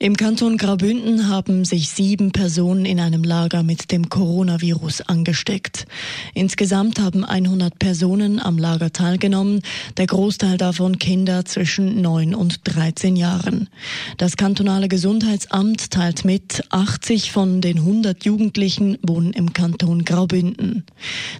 Im 0.00 0.16
Kanton 0.16 0.58
Graubünden 0.58 1.26
haben 1.26 1.64
sich 1.64 1.88
sieben 1.88 2.30
Personen 2.30 2.84
in 2.84 3.00
einem 3.00 3.24
Lager 3.24 3.64
mit 3.64 3.90
dem 3.90 4.08
Coronavirus 4.08 5.00
angesteckt. 5.00 5.86
Insgesamt 6.34 7.00
haben 7.00 7.24
100 7.24 7.80
Personen 7.80 8.38
am 8.38 8.58
Lager 8.58 8.92
teilgenommen, 8.92 9.60
der 9.96 10.06
Großteil 10.06 10.56
davon 10.56 11.00
Kinder 11.00 11.44
zwischen 11.46 12.00
9 12.00 12.36
und 12.36 12.60
13 12.62 13.16
Jahren. 13.16 13.68
Das 14.18 14.36
kantonale 14.36 14.86
Gesundheitsamt 14.86 15.90
teilt 15.90 16.24
mit, 16.24 16.62
80 16.70 17.32
von 17.32 17.60
den 17.60 17.78
100 17.78 18.24
Jugendlichen 18.24 18.98
wohnen 19.02 19.32
im 19.32 19.52
Kanton 19.52 20.04
Graubünden. 20.04 20.84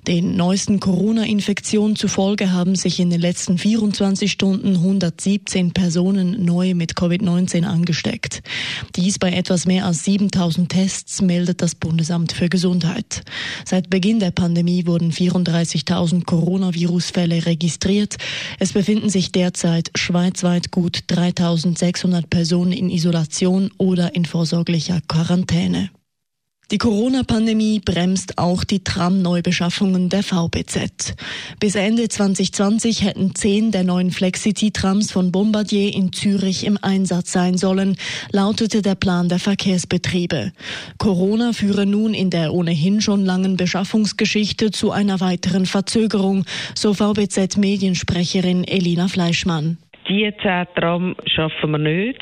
Den 0.09 0.35
neuesten 0.35 0.81
Corona-Infektionen 0.81 1.95
zufolge 1.95 2.51
haben 2.51 2.75
sich 2.75 2.99
in 2.99 3.11
den 3.11 3.21
letzten 3.21 3.57
24 3.57 4.33
Stunden 4.33 4.75
117 4.75 5.71
Personen 5.71 6.45
neu 6.45 6.75
mit 6.75 6.95
Covid-19 6.95 7.63
angesteckt. 7.63 8.43
Dies 8.97 9.19
bei 9.19 9.33
etwas 9.33 9.67
mehr 9.67 9.87
als 9.87 10.05
7000 10.05 10.69
Tests 10.69 11.23
meldet 11.23 11.63
das 11.63 11.75
Bundesamt 11.75 12.33
für 12.33 12.49
Gesundheit. 12.49 13.23
Seit 13.65 13.91
Beginn 13.91 14.21
der 14.21 14.31
Pandemie 14.31 14.87
wurden 14.87 15.13
34.000 15.13 16.25
Coronavirus-Fälle 16.25 17.47
registriert. 17.47 18.17
Es 18.59 18.73
befinden 18.73 19.11
sich 19.11 19.33
derzeit 19.33 19.91
schweizweit 19.95 20.71
gut 20.71 21.05
3.600 21.09 22.27
Personen 22.29 22.73
in 22.73 22.91
Isolation 22.91 23.71
oder 23.79 24.15
in 24.15 24.25
vorsorglicher 24.25 25.01
Quarantäne. 25.09 25.91
Die 26.71 26.77
Corona-Pandemie 26.77 27.81
bremst 27.83 28.37
auch 28.37 28.63
die 28.63 28.85
Tram-Neubeschaffungen 28.85 30.11
der 30.11 30.23
VBZ. 30.23 31.17
Bis 31.59 31.75
Ende 31.75 32.11
2020 32.11 33.07
hätten 33.07 33.35
zehn 33.35 33.71
der 33.71 33.85
neuen 33.85 34.11
Flexity-Trams 34.11 35.11
von 35.11 35.33
Bombardier 35.33 35.95
in 35.95 36.13
Zürich 36.13 36.67
im 36.67 36.79
Einsatz 36.83 37.33
sein 37.33 37.57
sollen, 37.57 37.97
lautete 38.33 38.83
der 38.83 38.97
Plan 38.97 39.31
der 39.31 39.39
Verkehrsbetriebe. 39.39 40.53
Corona 40.99 41.55
führe 41.55 41.87
nun 41.87 42.13
in 42.13 42.29
der 42.29 42.53
ohnehin 42.53 43.01
schon 43.01 43.25
langen 43.25 43.57
Beschaffungsgeschichte 43.57 44.71
zu 44.71 44.93
einer 44.93 45.21
weiteren 45.21 45.65
Verzögerung, 45.65 46.45
so 46.75 46.93
VBZ-Mediensprecherin 46.93 48.65
Elina 48.65 49.09
Fleischmann. 49.09 49.79
Die 50.07 50.31
zehn 50.43 50.67
Tram 50.75 51.17
schaffen 51.25 51.71
wir 51.71 51.79
nicht. 51.79 52.21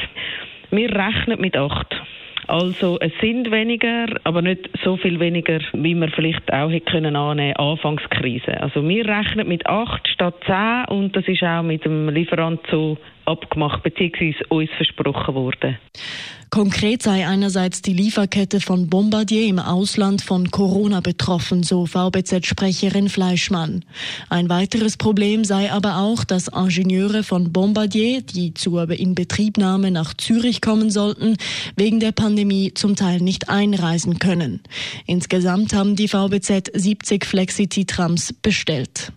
Wir 0.70 0.88
rechnen 0.88 1.40
mit 1.40 1.56
acht. 1.56 2.05
Also 2.48 2.98
es 3.00 3.12
sind 3.20 3.50
weniger, 3.50 4.06
aber 4.22 4.40
nicht 4.40 4.70
so 4.84 4.96
viel 4.96 5.18
weniger, 5.18 5.58
wie 5.72 5.94
man 5.94 6.10
vielleicht 6.10 6.52
auch 6.52 6.70
hätte 6.70 6.92
können 6.92 7.16
annehmen 7.16 7.56
Anfangskrise. 7.56 8.60
Also 8.60 8.86
wir 8.88 9.06
rechnen 9.06 9.48
mit 9.48 9.66
acht 9.66 10.06
statt 10.08 10.36
zehn 10.46 10.84
und 10.96 11.16
das 11.16 11.26
ist 11.26 11.42
auch 11.42 11.62
mit 11.62 11.84
dem 11.84 12.08
Lieferant 12.08 12.60
so 12.70 12.98
abgemacht 13.26 13.82
bzw. 13.82 14.34
uns 14.48 14.70
versprochen 14.76 15.34
worden. 15.34 15.78
Konkret 16.50 17.02
sei 17.02 17.26
einerseits 17.26 17.82
die 17.82 17.92
Lieferkette 17.92 18.60
von 18.60 18.88
Bombardier 18.88 19.46
im 19.46 19.58
Ausland 19.58 20.22
von 20.22 20.50
Corona 20.50 21.00
betroffen, 21.00 21.62
so 21.62 21.86
VBZ-Sprecherin 21.86 23.08
Fleischmann. 23.08 23.84
Ein 24.30 24.48
weiteres 24.48 24.96
Problem 24.96 25.44
sei 25.44 25.72
aber 25.72 25.98
auch, 25.98 26.24
dass 26.24 26.48
Ingenieure 26.48 27.24
von 27.24 27.52
Bombardier, 27.52 28.22
die 28.22 28.54
zur 28.54 28.88
Inbetriebnahme 28.88 29.90
nach 29.90 30.14
Zürich 30.14 30.60
kommen 30.60 30.90
sollten, 30.90 31.36
wegen 31.76 32.00
der 32.00 32.12
Pandemie 32.12 32.72
zum 32.74 32.94
Teil 32.94 33.20
nicht 33.20 33.48
einreisen 33.48 34.18
können. 34.18 34.60
Insgesamt 35.06 35.74
haben 35.74 35.96
die 35.96 36.08
VBZ 36.08 36.70
70 36.72 37.26
Flexity-Trams 37.26 38.32
bestellt. 38.34 39.12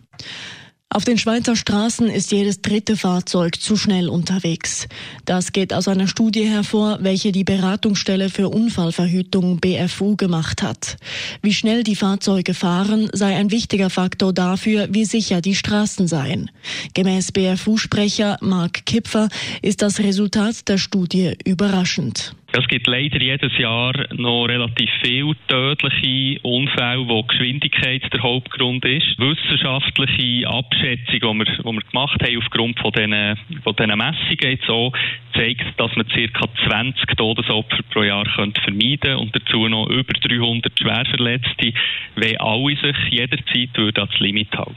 Auf 0.91 1.05
den 1.05 1.19
Schweizer 1.19 1.55
Straßen 1.55 2.09
ist 2.09 2.31
jedes 2.31 2.63
dritte 2.63 2.97
Fahrzeug 2.97 3.61
zu 3.61 3.77
schnell 3.77 4.09
unterwegs. 4.09 4.87
Das 5.23 5.51
geht 5.51 5.71
aus 5.71 5.87
einer 5.87 6.07
Studie 6.07 6.45
hervor, 6.49 6.97
welche 7.01 7.31
die 7.31 7.43
Beratungsstelle 7.43 8.31
für 8.31 8.49
Unfallverhütung 8.49 9.59
BFU 9.59 10.15
gemacht 10.15 10.63
hat. 10.63 10.97
Wie 11.43 11.53
schnell 11.53 11.83
die 11.83 11.95
Fahrzeuge 11.95 12.55
fahren, 12.55 13.07
sei 13.13 13.35
ein 13.35 13.51
wichtiger 13.51 13.91
Faktor 13.91 14.33
dafür, 14.33 14.87
wie 14.89 15.05
sicher 15.05 15.41
die 15.41 15.53
Straßen 15.53 16.07
seien. 16.07 16.49
Gemäß 16.95 17.33
BFU-Sprecher 17.33 18.39
Mark 18.41 18.87
Kipfer 18.87 19.29
ist 19.61 19.83
das 19.83 19.99
Resultat 19.99 20.67
der 20.67 20.79
Studie 20.79 21.37
überraschend. 21.45 22.33
Es 22.51 22.67
gibt 22.67 22.87
leider 22.87 23.21
jedes 23.21 23.55
Jahr 23.59 23.93
noch 24.13 24.45
relativ 24.45 24.89
viele 25.03 25.35
tödliche 25.47 26.39
Unfälle, 26.41 27.07
wo 27.07 27.21
Geschwindigkeit 27.21 28.01
der 28.11 28.23
Hauptgrund 28.23 28.83
ist. 28.85 29.19
Wissenschaftliche 29.19 30.47
Abschätzung, 30.47 31.19
die 31.19 31.21
wir, 31.21 31.45
die 31.45 31.63
wir 31.63 31.81
gemacht 31.81 32.21
haben 32.23 32.37
aufgrund 32.37 32.79
von 32.79 32.91
diesen, 32.91 33.37
von 33.63 33.75
diesen 33.75 33.97
Messungen 33.97 34.51
jetzt 34.57 34.69
auch, 34.69 34.91
zeigt, 35.35 35.79
dass 35.79 35.95
man 35.95 36.07
ca. 36.07 36.47
20 36.67 37.17
Todesopfer 37.17 37.83
pro 37.91 38.01
Jahr 38.01 38.25
könnte 38.35 38.59
vermeiden 38.61 39.17
und 39.17 39.35
dazu 39.35 39.67
noch 39.67 39.87
über 39.87 40.13
300 40.13 40.73
Schwerverletzte, 40.77 41.73
wenn 42.15 42.37
alle 42.37 42.75
sich 42.75 42.97
jederzeit 43.11 43.77
würde 43.77 44.01
ans 44.01 44.19
Limit 44.19 44.51
halten. 44.57 44.73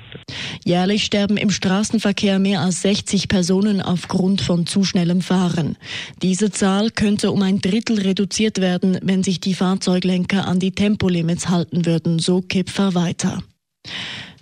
Jährlich 0.64 1.04
sterben 1.04 1.38
im 1.38 1.50
Straßenverkehr 1.50 2.38
mehr 2.38 2.60
als 2.60 2.82
60 2.82 3.28
Personen 3.28 3.80
aufgrund 3.80 4.42
von 4.42 4.66
zu 4.66 4.84
schnellem 4.84 5.22
Fahren. 5.22 5.76
Diese 6.22 6.50
Zahl 6.50 6.90
könnte 6.90 7.30
um 7.30 7.42
ein 7.42 7.61
Drittel 7.62 8.00
reduziert 8.00 8.60
werden, 8.60 8.98
wenn 9.02 9.22
sich 9.22 9.40
die 9.40 9.54
Fahrzeuglenker 9.54 10.46
an 10.46 10.58
die 10.58 10.72
Tempolimits 10.72 11.48
halten 11.48 11.86
würden, 11.86 12.18
so 12.18 12.42
Kipfer 12.42 12.94
weiter. 12.94 13.42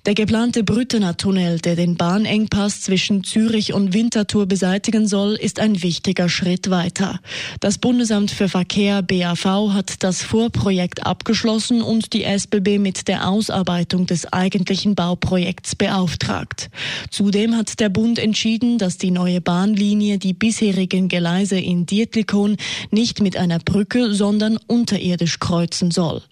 Der 0.06 0.14
geplante 0.14 0.64
Brüttener 0.64 1.18
Tunnel, 1.18 1.58
der 1.58 1.76
den 1.76 1.96
Bahnengpass 1.96 2.80
zwischen 2.80 3.22
Zürich 3.22 3.74
und 3.74 3.92
Winterthur 3.92 4.46
beseitigen 4.46 5.06
soll, 5.06 5.34
ist 5.34 5.60
ein 5.60 5.82
wichtiger 5.82 6.30
Schritt 6.30 6.70
weiter. 6.70 7.20
Das 7.60 7.76
Bundesamt 7.76 8.30
für 8.30 8.48
Verkehr 8.48 9.02
BAV 9.02 9.44
hat 9.74 10.02
das 10.02 10.22
Vorprojekt 10.22 11.04
abgeschlossen 11.04 11.82
und 11.82 12.14
die 12.14 12.24
SBB 12.24 12.78
mit 12.78 13.08
der 13.08 13.28
Ausarbeitung 13.28 14.06
des 14.06 14.32
eigentlichen 14.32 14.94
Bauprojekts 14.94 15.76
beauftragt. 15.76 16.70
Zudem 17.10 17.54
hat 17.54 17.78
der 17.78 17.90
Bund 17.90 18.18
entschieden, 18.18 18.78
dass 18.78 18.96
die 18.96 19.10
neue 19.10 19.42
Bahnlinie 19.42 20.16
die 20.16 20.32
bisherigen 20.32 21.08
Gleise 21.08 21.58
in 21.58 21.84
Dietlikon 21.84 22.56
nicht 22.90 23.20
mit 23.20 23.36
einer 23.36 23.58
Brücke, 23.58 24.14
sondern 24.14 24.56
unterirdisch 24.66 25.40
kreuzen 25.40 25.90
soll. 25.90 26.22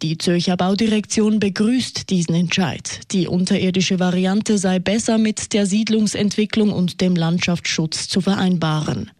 Die 0.00 0.16
Zürcher 0.16 0.56
Baudirektion 0.56 1.38
begrüßt 1.38 2.08
diesen 2.08 2.34
Entscheid. 2.34 3.00
Die 3.12 3.26
unterirdische 3.26 3.98
Variante 3.98 4.56
sei 4.56 4.78
besser 4.78 5.18
mit 5.18 5.52
der 5.52 5.66
Siedlungsentwicklung 5.66 6.72
und 6.72 7.00
dem 7.00 7.16
Landschaftsschutz 7.16 8.08
zu 8.08 8.20
vereinbaren. 8.20 9.10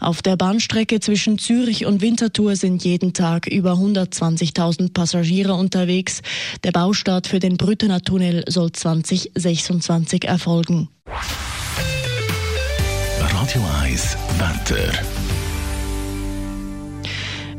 Auf 0.00 0.20
der 0.20 0.36
Bahnstrecke 0.36 1.00
zwischen 1.00 1.38
Zürich 1.38 1.86
und 1.86 2.02
Winterthur 2.02 2.56
sind 2.56 2.84
jeden 2.84 3.14
Tag 3.14 3.46
über 3.46 3.72
120.000 3.72 4.92
Passagiere 4.92 5.54
unterwegs. 5.54 6.20
Der 6.62 6.72
Baustart 6.72 7.26
für 7.26 7.38
den 7.38 7.56
Brüttener 7.56 8.02
Tunnel 8.02 8.44
soll 8.48 8.72
2026 8.72 10.24
erfolgen. 10.24 10.88
Radio 13.18 13.62
1 13.82 14.16
Wetter. 14.38 15.17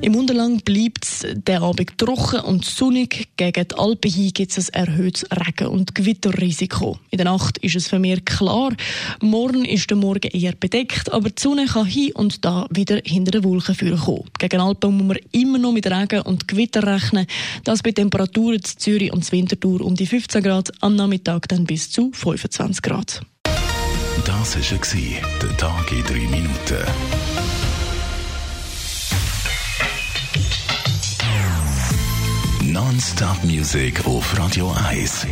Im 0.01 0.15
Unterland 0.15 0.63
bleibt 0.63 1.27
der 1.45 1.61
Abend 1.61 1.97
trocken 1.97 2.39
und 2.39 2.63
sonnig. 2.63 3.27
Gegen 3.35 3.67
die 3.67 3.75
Alpen 3.75 4.09
hin 4.09 4.31
gibt 4.33 4.57
es 4.57 4.69
ein 4.69 4.87
erhöhtes 4.87 5.25
Regen- 5.29 5.67
und 5.67 5.93
Gewitterrisiko. 5.93 6.97
In 7.11 7.17
der 7.17 7.25
Nacht 7.25 7.57
ist 7.57 7.75
es 7.75 7.89
für 7.89 7.99
mich 7.99 8.23
klar. 8.23 8.71
Morgen 9.19 9.65
ist 9.65 9.89
der 9.89 9.97
Morgen 9.97 10.31
eher 10.31 10.53
bedeckt, 10.53 11.11
aber 11.11 11.29
die 11.29 11.41
Sonne 11.41 11.65
kann 11.65 11.85
hin 11.85 12.13
und 12.13 12.45
da 12.45 12.65
wieder 12.69 13.01
hinter 13.03 13.31
den 13.31 13.43
Wolken 13.43 13.75
kommen. 13.97 14.23
Gegen 14.39 14.61
Alpen 14.61 14.95
muss 14.95 15.07
man 15.07 15.17
immer 15.33 15.57
noch 15.57 15.73
mit 15.73 15.85
Regen 15.85 16.21
und 16.21 16.47
Gewitter 16.47 16.81
rechnen. 16.83 17.27
Das 17.65 17.83
bei 17.83 17.91
Temperaturen 17.91 18.55
in 18.55 18.63
Zürich 18.63 19.11
und 19.11 19.29
Winterthur 19.29 19.81
um 19.81 19.95
die 19.95 20.05
15 20.05 20.41
Grad, 20.41 20.71
am 20.79 20.95
Nachmittag 20.95 21.49
dann 21.49 21.65
bis 21.65 21.91
zu 21.91 22.09
25 22.13 22.81
Grad. 22.81 23.21
Das 24.25 24.55
war 24.55 25.39
der 25.41 25.57
Tag 25.57 25.91
in 25.91 26.03
drei 26.03 26.27
Minuten. 26.29 27.38
Non-Stop 32.99 33.45
Music 33.45 34.05
auf 34.05 34.37
Radio 34.37 34.75
1. 34.89 35.25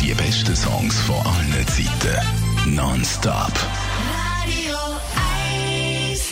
Die 0.00 0.14
besten 0.14 0.56
Songs 0.56 0.98
von 1.00 1.16
allen 1.16 1.66
Zeiten. 1.66 2.74
Non-Stop. 2.74 3.52
Radio 4.08 4.76
1. 6.08 6.22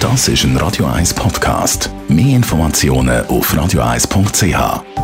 Das 0.00 0.26
ist 0.26 0.42
ein 0.42 0.56
Radio 0.56 0.86
1 0.86 1.14
Podcast. 1.14 1.88
Mehr 2.08 2.34
Informationen 2.34 3.24
auf 3.26 3.54
radio1.ch. 3.54 5.01